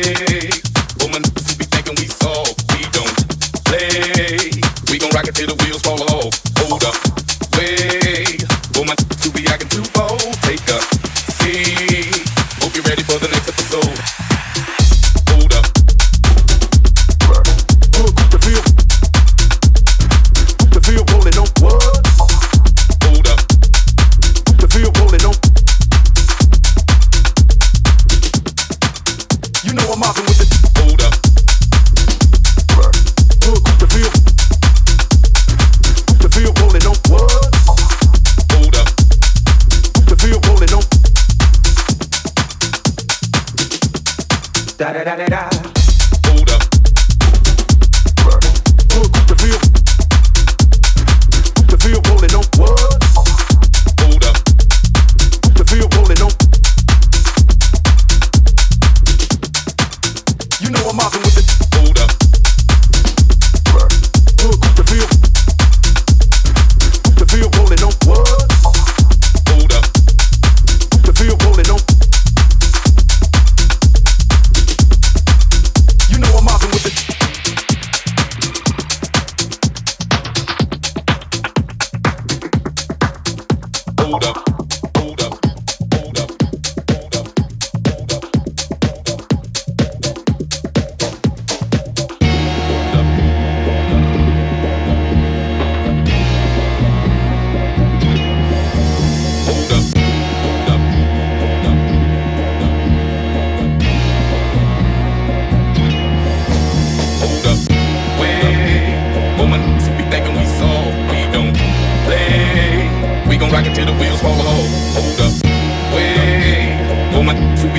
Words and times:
away. 0.00 0.67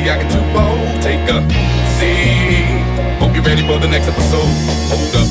acting 0.09 0.29
too 0.29 0.45
bold. 0.53 1.01
Take 1.01 1.29
a 1.29 1.39
seat. 1.97 3.19
Hope 3.19 3.33
you're 3.35 3.43
ready 3.43 3.61
for 3.61 3.79
the 3.79 3.87
next 3.87 4.07
episode. 4.07 4.49
Hold 4.89 5.15
up. 5.15 5.28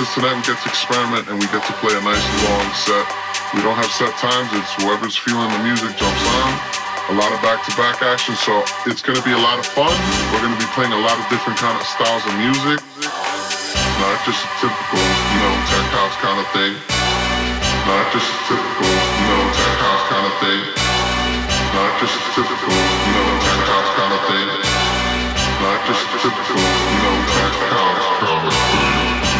Because 0.00 0.16
tonight 0.16 0.32
we 0.32 0.40
get 0.48 0.56
to 0.56 0.68
experiment 0.72 1.28
and 1.28 1.36
we 1.36 1.44
get 1.52 1.60
to 1.60 1.76
play 1.76 1.92
a 1.92 2.00
nice 2.00 2.24
long 2.48 2.68
set. 2.72 3.04
We 3.52 3.60
don't 3.60 3.76
have 3.76 3.92
set 3.92 4.08
times, 4.16 4.48
it's 4.56 4.72
whoever's 4.80 5.12
feeling 5.12 5.44
the 5.52 5.60
music 5.60 5.92
jumps 5.92 6.24
on. 6.40 6.50
A 7.12 7.14
lot 7.20 7.28
of 7.28 7.36
back-to-back 7.44 8.00
action, 8.00 8.32
so 8.32 8.64
it's 8.88 9.04
gonna 9.04 9.20
be 9.20 9.36
a 9.36 9.42
lot 9.44 9.60
of 9.60 9.68
fun. 9.68 9.92
We're 10.32 10.40
gonna 10.40 10.56
be 10.56 10.64
playing 10.72 10.96
a 10.96 11.02
lot 11.04 11.20
of 11.20 11.28
different 11.28 11.60
kind 11.60 11.76
of 11.76 11.84
styles 11.84 12.24
of 12.24 12.32
music. 12.40 12.80
Not 14.00 14.16
just 14.24 14.40
a 14.40 14.48
typical, 14.64 15.04
you 15.04 15.40
know, 15.44 15.54
tech 15.68 15.88
house 15.92 16.16
kind 16.24 16.38
of 16.40 16.48
thing. 16.56 16.72
Not 17.84 18.04
just 18.16 18.24
a 18.24 18.38
typical, 18.48 18.88
you 18.88 19.26
know, 19.28 19.42
tech 19.52 19.76
house 19.84 20.04
kind 20.08 20.24
of 20.24 20.34
thing. 20.40 20.60
Not 21.76 21.92
just 22.00 22.16
a 22.16 22.24
typical, 22.40 22.72
you 22.72 23.12
know, 23.20 23.28
tech 23.36 23.62
house 23.68 23.90
kind 24.00 24.12
of 24.16 24.22
thing. 24.32 24.48
Not 25.60 25.78
just 25.84 26.02
a 26.08 26.16
typical, 26.24 26.56
you 26.56 27.00
know, 27.04 27.16
tech 27.36 27.52
house 27.68 28.08
kind 28.16 28.44
of 28.48 28.54
thing. 28.56 28.89